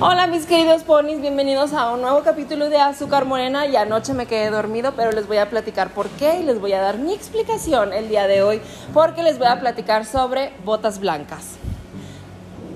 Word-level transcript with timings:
Hola 0.00 0.28
mis 0.28 0.46
queridos 0.46 0.84
ponis, 0.84 1.20
bienvenidos 1.20 1.72
a 1.72 1.90
un 1.90 2.02
nuevo 2.02 2.22
capítulo 2.22 2.70
de 2.70 2.78
Azúcar 2.78 3.24
Morena 3.24 3.66
y 3.66 3.74
anoche 3.74 4.14
me 4.14 4.26
quedé 4.26 4.48
dormido, 4.48 4.92
pero 4.94 5.10
les 5.10 5.26
voy 5.26 5.38
a 5.38 5.50
platicar 5.50 5.90
por 5.90 6.08
qué 6.10 6.38
y 6.38 6.44
les 6.44 6.60
voy 6.60 6.72
a 6.72 6.80
dar 6.80 6.98
mi 6.98 7.12
explicación 7.12 7.92
el 7.92 8.08
día 8.08 8.28
de 8.28 8.44
hoy 8.44 8.60
porque 8.94 9.24
les 9.24 9.38
voy 9.40 9.48
a 9.48 9.58
platicar 9.58 10.04
sobre 10.04 10.52
botas 10.64 11.00
blancas. 11.00 11.56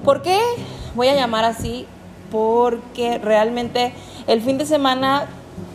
¿Por 0.03 0.23
qué 0.23 0.41
voy 0.97 1.07
a 1.07 1.15
llamar 1.15 1.45
así? 1.45 1.87
Porque 2.33 3.19
realmente 3.19 3.95
el 4.27 4.43
fin 4.43 4.59
de 4.59 4.67
semana 4.67 5.27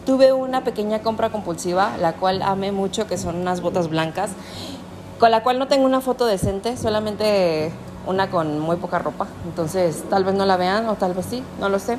tuve 0.05 0.33
una 0.33 0.65
pequeña 0.65 1.01
compra 1.01 1.29
compulsiva, 1.29 1.95
la 2.01 2.11
cual 2.11 2.41
amé 2.41 2.73
mucho, 2.73 3.07
que 3.07 3.17
son 3.17 3.37
unas 3.37 3.61
botas 3.61 3.87
blancas, 3.87 4.31
con 5.17 5.31
la 5.31 5.43
cual 5.43 5.59
no 5.59 5.69
tengo 5.69 5.85
una 5.85 6.01
foto 6.01 6.25
decente, 6.25 6.75
solamente 6.75 7.71
una 8.07 8.29
con 8.29 8.59
muy 8.59 8.77
poca 8.77 8.99
ropa, 8.99 9.27
entonces 9.45 10.03
tal 10.09 10.23
vez 10.23 10.33
no 10.33 10.45
la 10.45 10.57
vean 10.57 10.87
o 10.87 10.95
tal 10.95 11.13
vez 11.13 11.25
sí, 11.29 11.43
no 11.59 11.69
lo 11.69 11.79
sé. 11.79 11.97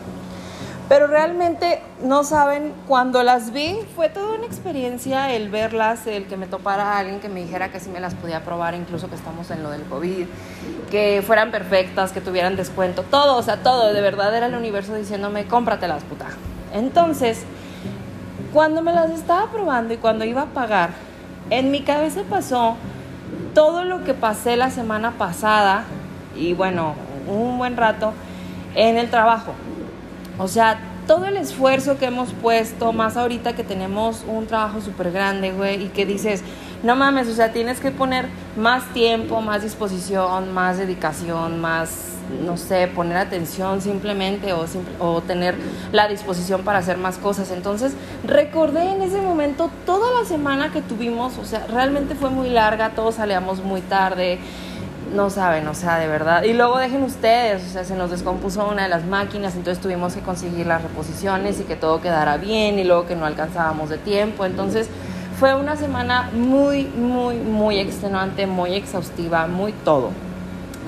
Pero 0.88 1.06
realmente 1.06 1.82
no 2.02 2.24
saben, 2.24 2.72
cuando 2.86 3.22
las 3.22 3.52
vi 3.52 3.78
fue 3.94 4.08
toda 4.08 4.36
una 4.36 4.46
experiencia 4.46 5.34
el 5.34 5.50
verlas, 5.50 6.06
el 6.06 6.24
que 6.24 6.38
me 6.38 6.46
topara 6.46 6.96
alguien 6.96 7.20
que 7.20 7.28
me 7.28 7.40
dijera 7.42 7.70
que 7.70 7.78
sí 7.78 7.90
me 7.90 8.00
las 8.00 8.14
podía 8.14 8.42
probar, 8.42 8.74
incluso 8.74 9.10
que 9.10 9.14
estamos 9.14 9.50
en 9.50 9.62
lo 9.62 9.68
del 9.70 9.82
COVID, 9.82 10.26
que 10.90 11.22
fueran 11.26 11.50
perfectas, 11.50 12.12
que 12.12 12.22
tuvieran 12.22 12.56
descuento, 12.56 13.02
todo, 13.02 13.36
o 13.36 13.42
sea, 13.42 13.58
todo, 13.58 13.92
de 13.92 14.00
verdad 14.00 14.34
era 14.34 14.46
el 14.46 14.54
universo 14.54 14.94
diciéndome, 14.94 15.44
cómpratelas, 15.44 16.04
puta. 16.04 16.28
Entonces, 16.72 17.42
cuando 18.54 18.80
me 18.80 18.94
las 18.94 19.10
estaba 19.10 19.50
probando 19.50 19.92
y 19.92 19.98
cuando 19.98 20.24
iba 20.24 20.42
a 20.42 20.46
pagar, 20.46 20.90
en 21.50 21.70
mi 21.70 21.82
cabeza 21.82 22.22
pasó 22.30 22.76
todo 23.52 23.84
lo 23.84 24.04
que 24.04 24.14
pasé 24.14 24.56
la 24.56 24.70
semana 24.70 25.12
pasada 25.18 25.84
y 26.38 26.54
bueno, 26.54 26.94
un 27.26 27.58
buen 27.58 27.76
rato 27.76 28.12
en 28.74 28.96
el 28.96 29.10
trabajo. 29.10 29.52
O 30.38 30.48
sea, 30.48 30.78
todo 31.06 31.24
el 31.24 31.36
esfuerzo 31.36 31.98
que 31.98 32.06
hemos 32.06 32.32
puesto, 32.34 32.92
más 32.92 33.16
ahorita 33.16 33.54
que 33.54 33.64
tenemos 33.64 34.24
un 34.28 34.46
trabajo 34.46 34.80
súper 34.80 35.10
grande, 35.10 35.52
güey, 35.52 35.84
y 35.84 35.88
que 35.88 36.06
dices, 36.06 36.42
no 36.82 36.94
mames, 36.94 37.28
o 37.28 37.34
sea, 37.34 37.50
tienes 37.52 37.80
que 37.80 37.90
poner 37.90 38.26
más 38.56 38.84
tiempo, 38.92 39.40
más 39.40 39.62
disposición, 39.62 40.52
más 40.52 40.78
dedicación, 40.78 41.60
más, 41.60 42.12
no 42.44 42.56
sé, 42.56 42.88
poner 42.88 43.16
atención 43.16 43.80
simplemente 43.80 44.52
o, 44.52 44.66
o 45.00 45.20
tener 45.22 45.56
la 45.92 46.06
disposición 46.08 46.62
para 46.62 46.78
hacer 46.78 46.98
más 46.98 47.16
cosas. 47.16 47.50
Entonces, 47.50 47.94
recordé 48.24 48.92
en 48.92 49.02
ese 49.02 49.20
momento 49.20 49.70
toda 49.86 50.20
la 50.20 50.28
semana 50.28 50.70
que 50.72 50.82
tuvimos, 50.82 51.38
o 51.38 51.44
sea, 51.44 51.66
realmente 51.66 52.14
fue 52.14 52.30
muy 52.30 52.50
larga, 52.50 52.90
todos 52.90 53.16
salíamos 53.16 53.64
muy 53.64 53.80
tarde 53.80 54.38
no 55.14 55.30
saben, 55.30 55.66
o 55.68 55.74
sea, 55.74 55.98
de 55.98 56.06
verdad. 56.08 56.42
Y 56.42 56.52
luego 56.52 56.78
dejen 56.78 57.02
ustedes, 57.02 57.64
o 57.64 57.68
sea, 57.68 57.84
se 57.84 57.96
nos 57.96 58.10
descompuso 58.10 58.66
una 58.68 58.84
de 58.84 58.88
las 58.88 59.04
máquinas, 59.04 59.54
entonces 59.54 59.82
tuvimos 59.82 60.14
que 60.14 60.20
conseguir 60.20 60.66
las 60.66 60.82
reposiciones 60.82 61.60
y 61.60 61.64
que 61.64 61.76
todo 61.76 62.00
quedara 62.00 62.36
bien 62.36 62.78
y 62.78 62.84
luego 62.84 63.06
que 63.06 63.16
no 63.16 63.26
alcanzábamos 63.26 63.88
de 63.88 63.98
tiempo. 63.98 64.44
Entonces 64.44 64.88
fue 65.38 65.54
una 65.54 65.76
semana 65.76 66.30
muy, 66.32 66.84
muy, 66.84 67.36
muy 67.36 67.78
extenuante, 67.78 68.46
muy 68.46 68.74
exhaustiva, 68.74 69.46
muy 69.46 69.72
todo. 69.72 70.10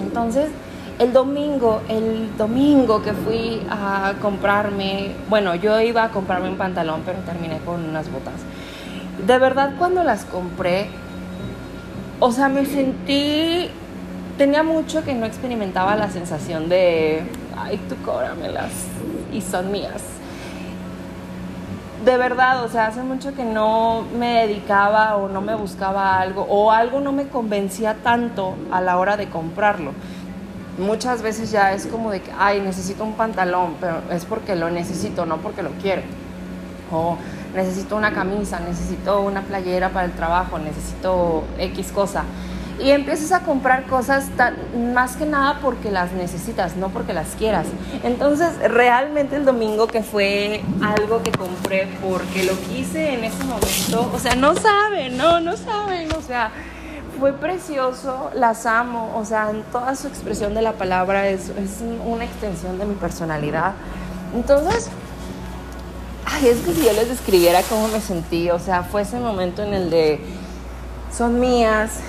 Entonces, 0.02 0.50
el 0.98 1.12
domingo, 1.12 1.80
el 1.88 2.36
domingo 2.36 3.02
que 3.02 3.12
fui 3.12 3.62
a 3.70 4.14
comprarme, 4.20 5.12
bueno, 5.28 5.54
yo 5.54 5.80
iba 5.80 6.04
a 6.04 6.10
comprarme 6.10 6.48
un 6.48 6.56
pantalón, 6.56 7.02
pero 7.06 7.18
terminé 7.20 7.58
con 7.64 7.88
unas 7.88 8.10
botas. 8.10 8.34
De 9.26 9.38
verdad, 9.38 9.74
cuando 9.78 10.02
las 10.04 10.24
compré, 10.24 10.88
o 12.18 12.32
sea, 12.32 12.48
me 12.48 12.66
sentí 12.66 13.70
tenía 14.40 14.62
mucho 14.62 15.04
que 15.04 15.12
no 15.12 15.26
experimentaba 15.26 15.96
la 15.96 16.08
sensación 16.08 16.70
de, 16.70 17.22
ay, 17.58 17.78
tú 17.90 17.96
cóbramelas 18.02 18.70
y 19.34 19.42
son 19.42 19.70
mías. 19.70 20.00
De 22.06 22.16
verdad, 22.16 22.64
o 22.64 22.68
sea, 22.70 22.86
hace 22.86 23.02
mucho 23.02 23.34
que 23.34 23.44
no 23.44 24.02
me 24.18 24.46
dedicaba 24.46 25.18
o 25.18 25.28
no 25.28 25.42
me 25.42 25.54
buscaba 25.54 26.18
algo 26.18 26.46
o 26.48 26.72
algo 26.72 27.00
no 27.00 27.12
me 27.12 27.28
convencía 27.28 27.96
tanto 28.02 28.54
a 28.70 28.80
la 28.80 28.96
hora 28.96 29.18
de 29.18 29.28
comprarlo. 29.28 29.92
Muchas 30.78 31.20
veces 31.20 31.50
ya 31.50 31.74
es 31.74 31.84
como 31.84 32.10
de 32.10 32.22
que, 32.22 32.32
ay, 32.38 32.62
necesito 32.62 33.04
un 33.04 33.12
pantalón, 33.12 33.74
pero 33.78 34.00
es 34.10 34.24
porque 34.24 34.56
lo 34.56 34.70
necesito, 34.70 35.26
no 35.26 35.36
porque 35.36 35.62
lo 35.62 35.72
quiero. 35.82 36.00
O 36.90 37.18
necesito 37.54 37.94
una 37.94 38.14
camisa, 38.14 38.58
necesito 38.58 39.20
una 39.20 39.42
playera 39.42 39.90
para 39.90 40.06
el 40.06 40.12
trabajo, 40.12 40.58
necesito 40.58 41.44
X 41.58 41.92
cosa 41.92 42.24
y 42.82 42.90
empiezas 42.90 43.32
a 43.32 43.40
comprar 43.40 43.84
cosas 43.84 44.26
más 44.92 45.16
que 45.16 45.26
nada 45.26 45.58
porque 45.60 45.90
las 45.90 46.12
necesitas, 46.12 46.76
no 46.76 46.88
porque 46.88 47.12
las 47.12 47.28
quieras. 47.36 47.66
Entonces, 48.02 48.58
realmente 48.58 49.36
el 49.36 49.44
domingo 49.44 49.86
que 49.86 50.02
fue 50.02 50.62
algo 50.82 51.22
que 51.22 51.30
compré 51.30 51.88
porque 52.02 52.44
lo 52.44 52.58
quise 52.68 53.14
en 53.14 53.24
ese 53.24 53.44
momento, 53.44 54.10
o 54.14 54.18
sea, 54.18 54.34
no 54.34 54.54
saben, 54.54 55.16
no, 55.16 55.40
no 55.40 55.56
saben, 55.56 56.08
o 56.16 56.22
sea, 56.22 56.50
fue 57.18 57.34
precioso, 57.34 58.30
las 58.34 58.64
amo, 58.64 59.14
o 59.16 59.24
sea, 59.24 59.50
en 59.50 59.62
toda 59.64 59.94
su 59.94 60.08
expresión 60.08 60.54
de 60.54 60.62
la 60.62 60.72
palabra 60.72 61.28
es, 61.28 61.50
es 61.50 61.82
una 62.06 62.24
extensión 62.24 62.78
de 62.78 62.86
mi 62.86 62.94
personalidad. 62.94 63.74
Entonces, 64.34 64.88
ay, 66.24 66.48
es 66.48 66.58
que 66.60 66.72
si 66.72 66.84
yo 66.84 66.92
les 66.92 67.08
describiera 67.08 67.60
cómo 67.68 67.88
me 67.88 68.00
sentí, 68.00 68.50
o 68.50 68.58
sea, 68.58 68.84
fue 68.84 69.02
ese 69.02 69.18
momento 69.18 69.62
en 69.62 69.74
el 69.74 69.90
de 69.90 70.20
son 71.14 71.40
mías, 71.40 72.00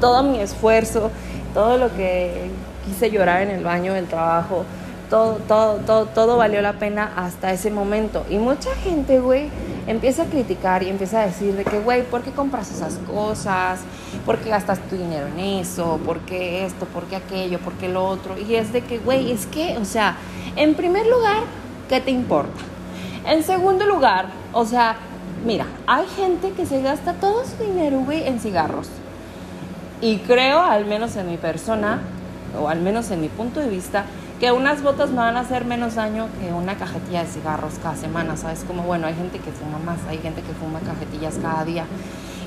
todo 0.00 0.22
mi 0.22 0.40
esfuerzo, 0.40 1.10
todo 1.54 1.78
lo 1.78 1.94
que 1.94 2.50
quise 2.86 3.10
llorar 3.10 3.42
en 3.42 3.50
el 3.50 3.64
baño 3.64 3.94
del 3.94 4.06
trabajo, 4.06 4.64
todo, 5.10 5.38
todo, 5.48 5.76
todo, 5.86 6.06
todo 6.06 6.36
valió 6.36 6.60
la 6.60 6.74
pena 6.74 7.12
hasta 7.16 7.52
ese 7.52 7.70
momento. 7.70 8.24
Y 8.28 8.38
mucha 8.38 8.74
gente, 8.76 9.20
güey, 9.20 9.48
empieza 9.86 10.24
a 10.24 10.26
criticar 10.26 10.82
y 10.82 10.88
empieza 10.88 11.22
a 11.22 11.26
decir 11.26 11.54
de 11.54 11.64
que, 11.64 11.80
güey, 11.80 12.02
¿por 12.02 12.22
qué 12.22 12.30
compras 12.30 12.70
esas 12.70 12.98
cosas? 13.10 13.80
¿Por 14.26 14.38
qué 14.38 14.50
gastas 14.50 14.78
tu 14.88 14.96
dinero 14.96 15.26
en 15.28 15.38
eso? 15.38 15.98
¿Por 16.04 16.20
qué 16.20 16.66
esto? 16.66 16.86
¿Por 16.86 17.04
qué 17.04 17.16
aquello? 17.16 17.58
¿Por 17.58 17.72
qué 17.74 17.88
lo 17.88 18.04
otro? 18.04 18.36
Y 18.38 18.54
es 18.54 18.72
de 18.72 18.82
que, 18.82 18.98
güey, 18.98 19.32
es 19.32 19.46
que, 19.46 19.78
o 19.78 19.84
sea, 19.84 20.16
en 20.56 20.74
primer 20.74 21.06
lugar, 21.06 21.42
¿qué 21.88 22.00
te 22.00 22.10
importa? 22.10 22.60
En 23.26 23.42
segundo 23.42 23.86
lugar, 23.86 24.26
o 24.52 24.64
sea, 24.64 24.96
mira, 25.44 25.66
hay 25.86 26.06
gente 26.16 26.52
que 26.52 26.66
se 26.66 26.82
gasta 26.82 27.14
todo 27.14 27.44
su 27.44 27.62
dinero, 27.62 28.00
güey, 28.00 28.26
en 28.26 28.40
cigarros. 28.40 28.88
Y 30.00 30.18
creo, 30.18 30.60
al 30.60 30.86
menos 30.86 31.16
en 31.16 31.28
mi 31.28 31.36
persona, 31.36 32.00
o 32.58 32.68
al 32.68 32.80
menos 32.80 33.10
en 33.10 33.20
mi 33.20 33.28
punto 33.28 33.60
de 33.60 33.68
vista, 33.68 34.04
que 34.38 34.52
unas 34.52 34.82
botas 34.82 35.10
me 35.10 35.16
van 35.16 35.36
a 35.36 35.40
hacer 35.40 35.64
menos 35.64 35.96
daño 35.96 36.28
que 36.40 36.52
una 36.52 36.76
cajetilla 36.76 37.24
de 37.24 37.26
cigarros 37.28 37.74
cada 37.82 37.96
semana, 37.96 38.36
¿sabes? 38.36 38.64
Como, 38.64 38.84
bueno, 38.84 39.08
hay 39.08 39.14
gente 39.14 39.40
que 39.40 39.50
fuma 39.50 39.78
más, 39.78 39.98
hay 40.08 40.18
gente 40.18 40.42
que 40.42 40.52
fuma 40.52 40.78
cajetillas 40.80 41.38
cada 41.42 41.64
día 41.64 41.84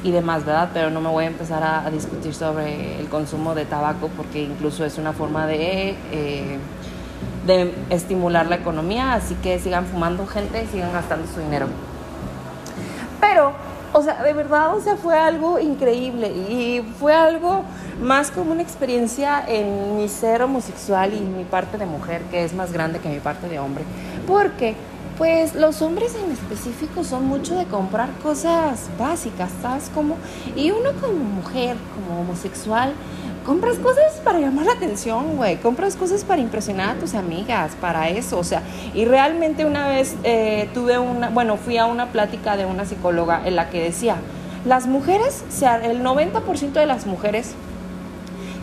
y 0.04 0.12
demás, 0.12 0.46
¿verdad? 0.46 0.70
Pero 0.74 0.90
no 0.90 1.02
me 1.02 1.10
voy 1.10 1.26
a 1.26 1.28
empezar 1.28 1.64
a, 1.64 1.90
discutir 1.92 2.34
sobre 2.34 3.00
el 3.00 3.08
consumo 3.10 3.54
de 3.54 3.66
tabaco 3.66 4.10
porque 4.16 4.42
incluso 4.42 4.86
es 4.86 4.98
una 4.98 5.12
forma 5.12 5.46
de, 5.46 5.96
eh, 6.12 6.58
de 7.46 7.74
estimular 7.90 8.48
la 8.48 8.56
economía, 8.56 9.14
así 9.14 9.36
que 9.36 9.60
sigan 9.60 9.86
fumando 9.86 10.26
gente 10.26 10.66
sigan 10.72 10.94
gastando 10.94 11.28
su 11.28 11.42
dinero. 11.42 11.68
Pero 13.20 13.54
o 13.94 14.02
sea, 14.02 14.24
de 14.24 14.34
verdad, 14.34 14.76
o 14.76 14.82
sea, 14.82 14.96
fue 14.96 15.18
algo 15.18 15.60
increíble 15.60 16.28
y 16.28 16.82
fue 17.00 17.14
algo 17.14 17.64
más 18.02 18.32
como 18.32 18.52
una 18.52 18.62
experiencia 18.62 19.44
en 19.48 19.98
mi 19.98 20.08
ser 20.08 20.42
homosexual 20.42 21.14
y 21.14 21.20
mi 21.20 21.44
parte 21.44 21.78
de 21.78 21.86
mujer, 21.86 22.22
que 22.32 22.44
es 22.44 22.54
más 22.54 22.72
grande 22.72 23.00
que 23.00 23.10
mi 23.10 23.20
parte 23.20 23.48
de 23.50 23.60
hombre. 23.60 23.84
Porque, 24.26 24.76
pues, 25.22 25.54
los 25.54 25.84
hombres 25.84 26.16
en 26.16 26.32
específico 26.32 27.04
son 27.04 27.28
mucho 27.28 27.56
de 27.56 27.66
comprar 27.66 28.10
cosas 28.24 28.90
básicas, 28.98 29.52
¿sabes? 29.62 29.92
Como, 29.94 30.18
y 30.56 30.72
uno 30.72 30.90
como 31.00 31.14
mujer, 31.14 31.78
como 31.94 32.22
homosexual, 32.22 32.94
compras 33.46 33.78
cosas 33.78 34.14
para 34.24 34.40
llamar 34.40 34.66
la 34.66 34.72
atención, 34.72 35.38
güey. 35.38 35.58
Compras 35.58 35.96
cosas 35.96 36.24
para 36.24 36.42
impresionar 36.42 36.98
a 36.98 37.00
tus 37.00 37.14
amigas, 37.14 37.74
para 37.80 38.10
eso. 38.10 38.40
O 38.40 38.44
sea, 38.44 38.64
y 38.96 39.06
realmente 39.06 39.64
una 39.64 39.88
vez 39.90 40.16
eh, 40.24 40.72
tuve 40.74 40.98
una, 40.98 41.30
bueno, 41.30 41.56
fui 41.56 41.78
a 41.78 41.86
una 41.86 42.08
plática 42.08 42.58
de 42.58 42.66
una 42.66 42.86
psicóloga 42.86 43.44
en 43.46 43.56
la 43.56 43.70
que 43.70 43.84
decía, 43.84 44.16
las 44.66 44.88
mujeres, 44.88 45.44
el 45.84 46.02
90% 46.02 46.72
de 46.72 46.88
las 46.88 47.06
mujeres 47.06 47.54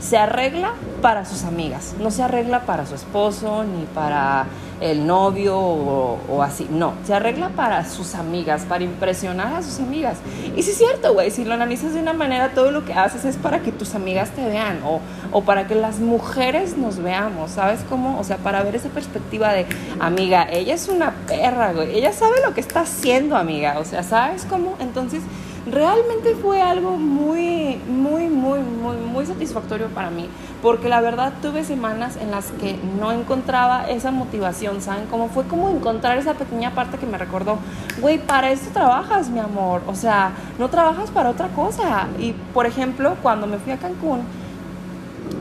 se 0.00 0.16
arregla 0.16 0.72
para 1.02 1.24
sus 1.24 1.44
amigas, 1.44 1.94
no 2.00 2.10
se 2.10 2.24
arregla 2.24 2.62
para 2.62 2.84
su 2.84 2.96
esposo 2.96 3.62
ni 3.62 3.84
para 3.94 4.46
el 4.80 5.06
novio 5.06 5.58
o, 5.58 6.42
así, 6.42 6.66
no, 6.70 6.94
se 7.04 7.14
arregla 7.14 7.50
para 7.50 7.84
sus 7.84 8.14
amigas, 8.14 8.62
para 8.68 8.84
impresionar 8.84 9.54
a 9.54 9.62
sus 9.62 9.80
amigas. 9.80 10.18
Y 10.56 10.62
sí 10.62 10.70
es 10.70 10.78
cierto, 10.78 11.14
güey, 11.14 11.30
si 11.30 11.44
lo 11.44 11.54
analizas 11.54 11.94
de 11.94 12.00
una 12.00 12.12
manera, 12.12 12.50
todo 12.54 12.70
lo 12.70 12.84
que 12.84 12.92
haces 12.94 13.24
es 13.24 13.36
para 13.36 13.60
que 13.60 13.72
tus 13.72 13.94
amigas 13.94 14.30
te 14.30 14.44
vean 14.46 14.80
o, 14.84 15.00
o 15.32 15.42
para 15.42 15.66
que 15.66 15.74
las 15.74 15.98
mujeres 15.98 16.76
nos 16.76 16.98
veamos, 16.98 17.52
¿sabes 17.52 17.80
cómo? 17.88 18.18
O 18.18 18.24
sea, 18.24 18.36
para 18.38 18.62
ver 18.62 18.76
esa 18.76 18.88
perspectiva 18.88 19.52
de, 19.52 19.66
amiga, 20.00 20.46
ella 20.50 20.74
es 20.74 20.88
una 20.88 21.12
perra, 21.26 21.72
güey, 21.72 21.96
ella 21.96 22.12
sabe 22.12 22.36
lo 22.46 22.54
que 22.54 22.60
está 22.60 22.80
haciendo, 22.80 23.36
amiga, 23.36 23.78
o 23.78 23.84
sea, 23.84 24.02
¿sabes 24.02 24.44
cómo? 24.44 24.76
Entonces 24.80 25.22
realmente 25.70 26.34
fue 26.34 26.60
algo 26.62 26.96
muy, 26.96 27.80
muy, 27.88 28.28
muy, 28.28 28.60
muy, 28.60 28.96
muy 28.96 29.26
satisfactorio 29.48 29.88
para 29.88 30.10
mí, 30.10 30.28
porque 30.62 30.88
la 30.88 31.00
verdad 31.00 31.32
tuve 31.40 31.64
semanas 31.64 32.16
en 32.16 32.30
las 32.30 32.50
que 32.52 32.78
no 32.98 33.12
encontraba 33.12 33.88
esa 33.88 34.10
motivación, 34.10 34.80
¿saben? 34.80 35.06
Como 35.06 35.28
fue 35.28 35.44
como 35.44 35.70
encontrar 35.70 36.18
esa 36.18 36.34
pequeña 36.34 36.74
parte 36.74 36.98
que 36.98 37.06
me 37.06 37.18
recordó, 37.18 37.58
güey, 38.00 38.18
para 38.18 38.50
esto 38.50 38.70
trabajas, 38.72 39.30
mi 39.30 39.40
amor, 39.40 39.82
o 39.86 39.94
sea, 39.94 40.32
no 40.58 40.68
trabajas 40.68 41.10
para 41.10 41.30
otra 41.30 41.48
cosa. 41.48 42.06
Y, 42.18 42.32
por 42.54 42.66
ejemplo, 42.66 43.16
cuando 43.22 43.46
me 43.46 43.58
fui 43.58 43.72
a 43.72 43.78
Cancún, 43.78 44.20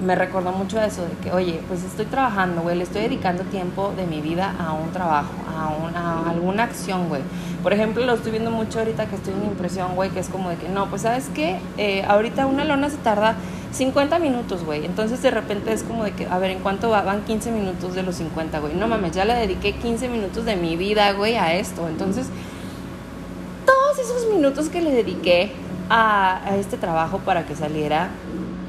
me 0.07 0.15
recordó 0.15 0.53
mucho 0.53 0.81
eso, 0.81 1.03
de 1.03 1.11
que, 1.21 1.31
oye, 1.33 1.59
pues 1.67 1.83
estoy 1.83 2.05
trabajando, 2.05 2.61
güey, 2.61 2.77
le 2.77 2.83
estoy 2.85 3.01
dedicando 3.01 3.43
tiempo 3.43 3.93
de 3.97 4.07
mi 4.07 4.21
vida 4.21 4.55
a 4.57 4.71
un 4.71 4.93
trabajo, 4.93 5.33
a, 5.53 5.67
una, 5.85 6.29
alguna 6.29 6.63
acción, 6.63 7.09
güey. 7.09 7.21
Por 7.61 7.73
ejemplo, 7.73 8.05
lo 8.05 8.13
estoy 8.13 8.31
viendo 8.31 8.49
mucho 8.49 8.79
ahorita 8.79 9.07
que 9.07 9.15
estoy 9.15 9.33
en 9.33 9.43
impresión, 9.43 9.95
güey, 9.95 10.09
que 10.09 10.21
es 10.21 10.29
como 10.29 10.49
de 10.49 10.55
que, 10.55 10.69
no, 10.69 10.89
pues 10.89 11.01
sabes 11.01 11.29
qué, 11.35 11.59
eh, 11.77 12.05
ahorita 12.07 12.45
una 12.45 12.63
lona 12.63 12.89
se 12.89 12.95
tarda 12.95 13.35
50 13.73 14.17
minutos, 14.19 14.63
güey. 14.63 14.85
Entonces 14.85 15.21
de 15.21 15.29
repente 15.29 15.73
es 15.73 15.83
como 15.83 16.05
de 16.05 16.11
que, 16.13 16.25
a 16.25 16.37
ver, 16.37 16.51
¿en 16.51 16.59
cuánto 16.59 16.89
va? 16.89 17.01
van 17.01 17.25
15 17.25 17.51
minutos 17.51 17.93
de 17.93 18.03
los 18.03 18.15
50, 18.15 18.59
güey? 18.59 18.75
No 18.75 18.87
mames, 18.87 19.11
ya 19.11 19.25
le 19.25 19.33
dediqué 19.33 19.73
15 19.73 20.07
minutos 20.07 20.45
de 20.45 20.55
mi 20.55 20.77
vida, 20.77 21.11
güey, 21.11 21.35
a 21.35 21.53
esto. 21.53 21.85
Entonces, 21.89 22.27
todos 23.65 23.99
esos 23.99 24.33
minutos 24.33 24.69
que 24.69 24.81
le 24.81 24.91
dediqué 24.91 25.51
a, 25.89 26.45
a 26.45 26.55
este 26.55 26.77
trabajo 26.77 27.17
para 27.17 27.45
que 27.45 27.57
saliera, 27.57 28.07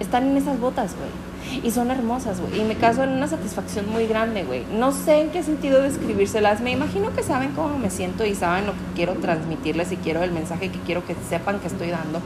están 0.00 0.26
en 0.26 0.36
esas 0.36 0.58
botas, 0.58 0.96
güey. 0.96 1.27
Y 1.62 1.70
son 1.70 1.90
hermosas, 1.90 2.40
güey. 2.40 2.60
Y 2.60 2.64
me 2.64 2.76
caso 2.76 3.02
en 3.02 3.10
una 3.10 3.26
satisfacción 3.26 3.88
muy 3.90 4.06
grande, 4.06 4.44
güey. 4.44 4.64
No 4.72 4.92
sé 4.92 5.20
en 5.20 5.30
qué 5.30 5.42
sentido 5.42 5.82
describírselas. 5.82 6.60
Me 6.60 6.70
imagino 6.70 7.14
que 7.14 7.22
saben 7.22 7.52
cómo 7.52 7.78
me 7.78 7.90
siento 7.90 8.24
y 8.24 8.34
saben 8.34 8.66
lo 8.66 8.72
que 8.72 8.78
quiero 8.94 9.14
transmitirles 9.14 9.90
y 9.92 9.96
quiero 9.96 10.22
el 10.22 10.32
mensaje 10.32 10.70
que 10.70 10.78
quiero 10.80 11.04
que 11.06 11.16
sepan 11.28 11.58
que 11.58 11.68
estoy 11.68 11.90
dando. 11.90 12.20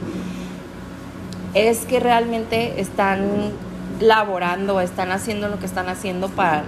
Es 1.53 1.85
que 1.85 1.99
realmente 1.99 2.79
están 2.81 3.51
laborando, 3.99 4.79
están 4.81 5.11
haciendo 5.11 5.47
lo 5.47 5.59
que 5.59 5.65
están 5.65 5.87
haciendo 5.89 6.29
para 6.29 6.63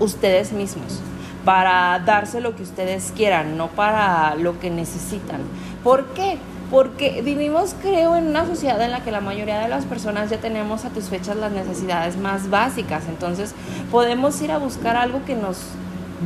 ustedes 0.00 0.52
mismos, 0.52 1.00
para 1.44 1.98
darse 2.00 2.40
lo 2.40 2.56
que 2.56 2.62
ustedes 2.62 3.12
quieran, 3.16 3.56
no 3.56 3.68
para 3.68 4.34
lo 4.34 4.58
que 4.58 4.70
necesitan. 4.70 5.40
¿Por 5.82 6.06
qué? 6.14 6.38
Porque 6.70 7.22
vivimos, 7.22 7.74
creo, 7.80 8.16
en 8.16 8.26
una 8.28 8.46
sociedad 8.46 8.80
en 8.82 8.90
la 8.90 9.00
que 9.00 9.10
la 9.10 9.20
mayoría 9.20 9.58
de 9.60 9.68
las 9.68 9.84
personas 9.86 10.30
ya 10.30 10.38
tenemos 10.38 10.82
satisfechas 10.82 11.36
las 11.36 11.52
necesidades 11.52 12.16
más 12.16 12.50
básicas, 12.50 13.04
entonces 13.08 13.54
podemos 13.90 14.40
ir 14.42 14.52
a 14.52 14.58
buscar 14.58 14.96
algo 14.96 15.24
que 15.24 15.34
nos 15.34 15.58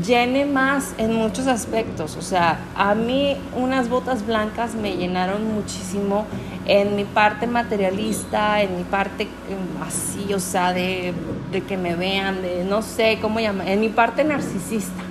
llene 0.04 0.46
más 0.46 0.94
en 0.98 1.14
muchos 1.14 1.46
aspectos, 1.46 2.16
o 2.16 2.22
sea, 2.22 2.58
a 2.74 2.94
mí 2.94 3.36
unas 3.54 3.88
botas 3.88 4.26
blancas 4.26 4.74
me 4.74 4.96
llenaron 4.96 5.52
muchísimo 5.54 6.24
en 6.64 6.96
mi 6.96 7.04
parte 7.04 7.46
materialista, 7.46 8.62
en 8.62 8.78
mi 8.78 8.84
parte 8.84 9.24
em, 9.24 9.82
así, 9.86 10.32
o 10.32 10.40
sea, 10.40 10.72
de, 10.72 11.12
de 11.52 11.60
que 11.62 11.76
me 11.76 11.94
vean, 11.94 12.40
de 12.42 12.64
no 12.64 12.82
sé 12.82 13.18
cómo 13.20 13.38
llamar, 13.38 13.68
en 13.68 13.80
mi 13.80 13.90
parte 13.90 14.24
narcisista, 14.24 15.02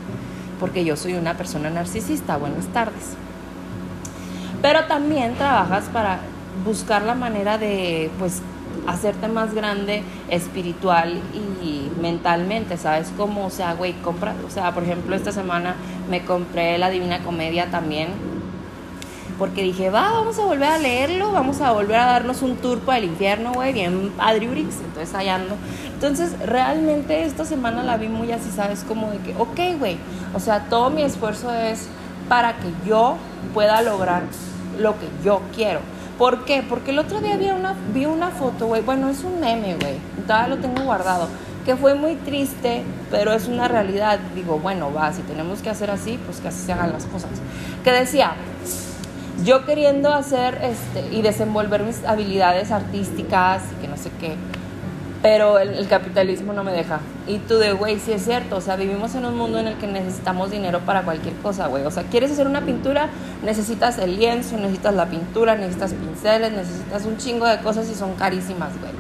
porque 0.60 0.84
yo 0.84 0.98
soy 0.98 1.14
una 1.14 1.36
persona 1.36 1.70
narcisista, 1.70 2.38
buenas 2.38 2.66
tardes 2.68 3.16
pero 4.62 4.86
también 4.86 5.36
trabajas 5.36 5.86
para 5.92 6.20
buscar 6.66 7.02
la 7.04 7.16
manera 7.16 7.58
de, 7.58 8.10
pues, 8.20 8.42
hacerte 8.88 9.28
más 9.28 9.54
grande 9.54 10.04
espiritual 10.30 11.20
y 11.62 11.90
mentalmente, 12.02 12.78
¿sabes? 12.78 13.12
Como, 13.16 13.46
o 13.46 13.50
sea, 13.50 13.74
güey, 13.74 13.94
compra, 13.94 14.34
o 14.46 14.50
sea, 14.50 14.74
por 14.74 14.84
ejemplo, 14.84 15.16
esta 15.16 15.32
semana 15.32 15.76
me 16.10 16.24
compré 16.24 16.78
la 16.78 16.90
Divina 16.90 17.20
Comedia 17.20 17.70
también, 17.70 18.10
porque 19.38 19.64
dije, 19.64 19.90
va, 19.90 20.12
vamos 20.12 20.38
a 20.38 20.46
volver 20.46 20.70
a 20.70 20.78
leerlo, 20.78 21.32
vamos 21.32 21.62
a 21.62 21.72
volver 21.72 21.96
a 21.96 22.06
darnos 22.06 22.42
un 22.44 22.58
tour 22.58 22.80
por 22.80 22.96
el 22.96 23.06
infierno, 23.06 23.54
güey, 23.54 23.74
bien 23.74 24.12
Urix, 24.18 24.78
entonces 24.86 25.16
allá 25.16 25.36
ando. 25.36 25.56
Entonces, 25.94 26.36
realmente 26.46 27.24
esta 27.24 27.46
semana 27.46 27.84
la 27.84 27.98
vi 27.98 28.08
muy 28.08 28.32
así, 28.32 28.52
¿sabes? 28.52 28.84
Como 28.88 29.10
de 29.12 29.18
que, 29.20 29.36
ok, 29.38 29.80
güey, 29.80 29.98
o 30.36 30.40
sea, 30.40 30.66
todo 30.70 30.90
mi 30.92 31.02
esfuerzo 31.02 31.52
es 31.52 31.88
para 32.30 32.58
que 32.58 32.68
yo 32.88 33.18
pueda 33.54 33.82
lograr 33.82 34.24
lo 34.80 35.00
que 35.00 35.08
yo 35.24 35.42
quiero. 35.56 35.80
¿Por 36.18 36.46
qué? 36.46 36.64
Porque 36.68 36.92
el 36.92 37.00
otro 37.00 37.20
día 37.20 37.36
vi 37.38 37.50
una, 37.50 37.76
vi 37.94 38.06
una 38.06 38.30
foto, 38.30 38.68
güey. 38.68 38.82
Bueno, 38.82 39.10
es 39.10 39.24
un 39.24 39.40
meme, 39.40 39.76
güey. 39.76 39.98
Todavía 40.28 40.56
lo 40.56 40.62
tengo 40.62 40.84
guardado. 40.84 41.28
Que 41.66 41.76
fue 41.76 41.96
muy 41.96 42.16
triste, 42.16 42.84
pero 43.10 43.34
es 43.34 43.48
una 43.48 43.68
realidad. 43.68 44.20
Digo, 44.36 44.60
bueno, 44.60 44.94
va, 44.94 45.12
si 45.14 45.22
tenemos 45.24 45.62
que 45.62 45.70
hacer 45.70 45.90
así, 45.90 46.20
pues 46.26 46.40
que 46.40 46.50
así 46.50 46.66
se 46.66 46.74
hagan 46.74 46.92
las 46.92 47.06
cosas. 47.06 47.30
Que 47.84 47.92
decía, 47.92 48.34
yo 49.44 49.66
queriendo 49.66 50.14
hacer 50.14 50.60
este, 50.64 51.16
y 51.16 51.22
desenvolver 51.22 51.84
mis 51.84 52.04
habilidades 52.06 52.72
artísticas 52.72 53.64
y 53.76 53.82
que 53.82 53.88
no 53.88 53.98
sé 53.98 54.12
qué 54.20 54.36
pero 55.22 55.60
el, 55.60 55.88
capitalismo 55.88 56.52
no 56.54 56.64
me 56.64 56.72
deja. 56.72 57.00
Y 57.28 57.38
tú 57.38 57.58
de, 57.58 57.74
güey, 57.74 58.00
sí 58.00 58.12
es 58.12 58.24
cierto, 58.24 58.58
o 58.58 58.62
sea, 58.62 58.76
vivimos 58.76 59.14
en 59.16 59.26
un 59.26 59.38
mundo 59.38 59.60
en 59.60 59.68
el 59.68 59.78
que 59.78 59.86
necesitamos 59.86 60.50
dinero 60.50 60.80
para 60.80 61.04
cualquier 61.04 61.36
cosa, 61.36 61.68
güey. 61.68 61.86
O 61.86 61.92
sea, 61.92 62.04
quieres 62.04 62.32
hacer 62.32 62.48
una 62.48 62.62
pintura, 62.62 63.10
necesitas 63.44 64.00
el 64.00 64.18
lienzo, 64.18 64.58
necesitas 64.58 64.96
la 64.96 65.06
pintura, 65.08 65.56
necesitas 65.56 65.94
pinceles, 65.94 66.52
necesitas 66.52 67.06
un 67.06 67.18
chingo 67.18 67.46
de 67.46 67.60
cosas 67.60 67.90
y 67.90 67.94
son 67.94 68.16
carísimas, 68.16 68.72
güey. 68.80 68.92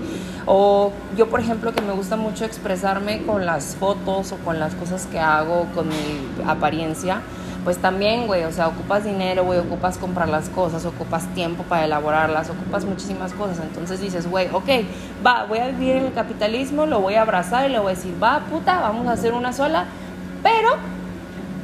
O 0.45 0.91
yo, 1.17 1.29
por 1.29 1.39
ejemplo, 1.39 1.73
que 1.73 1.81
me 1.81 1.93
gusta 1.93 2.17
mucho 2.17 2.45
expresarme 2.45 3.23
con 3.23 3.45
las 3.45 3.75
fotos 3.75 4.31
o 4.31 4.37
con 4.37 4.59
las 4.59 4.75
cosas 4.75 5.07
que 5.07 5.19
hago, 5.19 5.67
con 5.73 5.87
mi 5.87 5.95
apariencia 6.45 7.21
pues 7.63 7.77
también, 7.77 8.25
güey, 8.25 8.43
o 8.43 8.51
sea, 8.51 8.67
ocupas 8.67 9.03
dinero, 9.03 9.43
güey, 9.43 9.59
ocupas 9.59 9.97
comprar 9.97 10.27
las 10.29 10.49
cosas, 10.49 10.83
ocupas 10.85 11.27
tiempo 11.35 11.63
para 11.63 11.85
elaborarlas, 11.85 12.49
ocupas 12.49 12.85
muchísimas 12.85 13.33
cosas. 13.33 13.59
Entonces 13.59 13.99
dices, 13.99 14.27
güey, 14.29 14.49
ok, 14.51 14.67
va, 15.25 15.45
voy 15.45 15.59
a 15.59 15.67
vivir 15.67 15.97
en 15.97 16.05
el 16.05 16.13
capitalismo, 16.13 16.87
lo 16.87 17.01
voy 17.01 17.15
a 17.15 17.21
abrazar 17.21 17.69
y 17.69 17.71
le 17.71 17.79
voy 17.79 17.93
a 17.93 17.95
decir, 17.95 18.15
va, 18.21 18.39
puta, 18.49 18.79
vamos 18.79 19.07
a 19.07 19.11
hacer 19.11 19.33
una 19.33 19.53
sola, 19.53 19.85
pero 20.41 20.69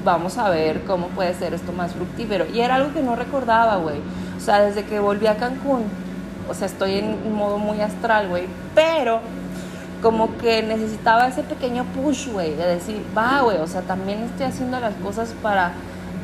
vamos 0.05 0.37
a 0.37 0.49
ver 0.49 0.83
cómo 0.85 1.07
puede 1.07 1.33
ser 1.33 1.55
esto 1.55 1.71
más 1.71 1.93
fructífero. 1.93 2.45
Y 2.53 2.59
era 2.59 2.75
algo 2.75 2.93
que 2.93 3.01
no 3.01 3.15
recordaba, 3.15 3.77
güey. 3.77 3.97
O 4.37 4.39
sea, 4.39 4.59
desde 4.59 4.85
que 4.85 4.99
volví 4.99 5.25
a 5.25 5.37
Cancún, 5.37 5.83
o 6.47 6.53
sea, 6.53 6.67
estoy 6.67 6.99
en 6.99 7.33
modo 7.33 7.57
muy 7.57 7.81
astral, 7.81 8.29
güey, 8.29 8.45
pero 8.75 9.19
como 10.01 10.37
que 10.37 10.61
necesitaba 10.61 11.27
ese 11.27 11.41
pequeño 11.41 11.83
push, 11.85 12.27
güey, 12.29 12.53
de 12.53 12.67
decir, 12.67 13.03
va, 13.17 13.41
güey, 13.41 13.57
o 13.57 13.67
sea, 13.67 13.81
también 13.81 14.21
estoy 14.23 14.45
haciendo 14.45 14.79
las 14.79 14.93
cosas 14.95 15.33
para 15.41 15.73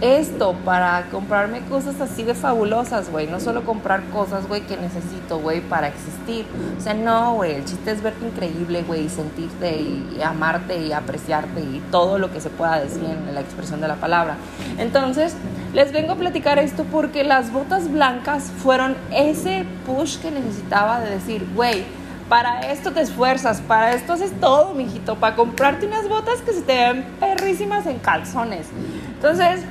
esto, 0.04 0.54
para 0.66 1.06
comprarme 1.12 1.62
cosas 1.62 2.02
así 2.02 2.24
de 2.24 2.34
fabulosas, 2.34 3.10
güey, 3.10 3.26
no 3.28 3.40
solo 3.40 3.64
comprar 3.64 4.04
cosas, 4.10 4.50
güey, 4.50 4.62
que 4.64 4.76
necesito, 4.76 5.40
güey, 5.40 5.62
para 5.62 5.88
existir. 5.88 6.46
O 6.78 6.82
sea, 6.82 6.94
no, 6.94 7.36
güey, 7.36 7.54
el 7.56 7.64
chiste 7.64 7.92
es 7.92 8.04
verte 8.04 8.26
increíble, 8.26 8.84
güey, 8.84 9.06
y 9.06 9.10
sentirte 9.10 9.78
y, 9.78 10.20
amarte 10.22 10.78
y 10.78 10.92
apreciarte 10.92 11.62
y 11.62 11.82
todo 11.90 12.20
lo 12.20 12.34
que 12.34 12.42
se 12.42 12.50
pueda 12.50 12.82
decir 12.82 13.02
en 13.06 13.34
la 13.34 13.40
expresión 13.40 13.80
de 13.80 13.88
la 13.88 13.96
palabra. 13.96 14.36
Entonces, 14.78 15.36
les 15.74 15.94
vengo 15.94 16.12
a 16.12 16.16
platicar 16.16 16.60
esto 16.60 16.84
porque 16.92 17.24
las 17.24 17.54
botas 17.54 17.90
blancas 17.90 18.52
fueron 18.62 18.98
ese 19.10 19.66
push 19.86 20.18
que 20.18 20.32
necesitaba 20.32 21.00
de 21.00 21.12
decir, 21.12 21.48
güey, 21.56 21.86
para 22.28 22.60
esto 22.72 22.92
te 22.92 23.00
esfuerzas, 23.00 23.62
para 23.62 23.94
esto 23.94 24.14
haces 24.14 24.34
todo, 24.42 24.74
mijito, 24.74 25.16
para 25.16 25.36
comprarte 25.36 25.86
unas 25.86 26.10
botas 26.10 26.42
que 26.42 26.52
se 26.52 26.62
te 26.62 26.74
ven 26.74 27.06
perrísimas 27.22 27.86
en 27.86 28.00
calzones. 28.00 28.68
Entonces, 29.16 29.62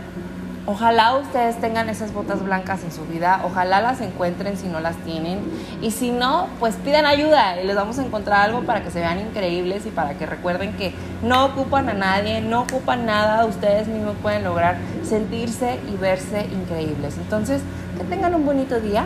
ojalá 0.66 1.14
ustedes 1.16 1.60
tengan 1.60 1.88
esas 1.88 2.12
botas 2.12 2.42
blancas 2.42 2.84
en 2.84 2.92
su 2.92 3.04
vida, 3.04 3.42
ojalá 3.44 3.80
las 3.80 4.00
encuentren 4.00 4.56
si 4.56 4.68
no 4.68 4.80
las 4.80 4.96
tienen. 4.98 5.40
Y 5.80 5.90
si 5.90 6.10
no, 6.10 6.48
pues 6.60 6.76
pidan 6.76 7.06
ayuda 7.06 7.60
y 7.60 7.66
les 7.66 7.76
vamos 7.76 7.98
a 7.98 8.04
encontrar 8.04 8.40
algo 8.40 8.62
para 8.62 8.82
que 8.82 8.90
se 8.90 9.00
vean 9.00 9.20
increíbles 9.20 9.86
y 9.86 9.90
para 9.90 10.14
que 10.14 10.26
recuerden 10.26 10.74
que 10.74 10.94
no 11.22 11.46
ocupan 11.46 11.88
a 11.88 11.94
nadie, 11.94 12.40
no 12.40 12.62
ocupan 12.62 13.06
nada, 13.06 13.44
ustedes 13.44 13.88
mismos 13.88 14.16
pueden 14.22 14.44
lograr 14.44 14.76
sentirse 15.02 15.78
y 15.92 15.96
verse 15.96 16.46
increíbles. 16.46 17.16
Entonces, 17.18 17.62
que 17.98 18.04
tengan 18.04 18.34
un 18.34 18.46
bonito 18.46 18.80
día 18.80 19.04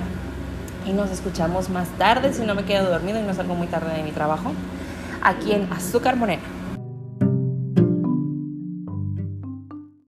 y 0.86 0.92
nos 0.92 1.10
escuchamos 1.10 1.68
más 1.68 1.88
tarde 1.98 2.32
si 2.32 2.42
no 2.42 2.54
me 2.54 2.64
quedo 2.64 2.90
dormido 2.90 3.18
y 3.18 3.22
no 3.22 3.34
salgo 3.34 3.54
muy 3.54 3.66
tarde 3.66 3.96
de 3.96 4.02
mi 4.02 4.12
trabajo 4.12 4.52
aquí 5.22 5.52
en 5.52 5.72
Azúcar 5.72 6.16
Morena. 6.16 6.55